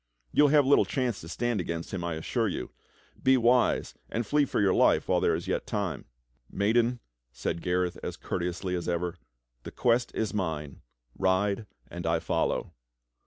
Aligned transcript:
You 0.31 0.41
will 0.45 0.49
have 0.49 0.65
little 0.65 0.83
chance 0.83 1.21
to 1.21 1.29
stand 1.29 1.61
against 1.61 1.93
him, 1.93 2.03
I 2.03 2.15
assure 2.15 2.47
you. 2.47 2.71
Be 3.21 3.37
wise 3.37 3.93
and 4.09 4.25
flee 4.25 4.45
for 4.45 4.59
your 4.59 4.73
life 4.73 5.07
while 5.07 5.19
there 5.21 5.35
is 5.35 5.47
yet 5.47 5.67
time." 5.67 6.05
"Maiden," 6.49 6.99
said 7.31 7.61
Gareth 7.61 7.99
as 8.01 8.17
courteously 8.17 8.73
as 8.73 8.89
ever, 8.89 9.19
"the 9.61 9.69
quest 9.69 10.11
is 10.15 10.33
mine. 10.33 10.81
Ride 11.15 11.67
and 11.87 12.07
I 12.07 12.17
follow." 12.17 12.73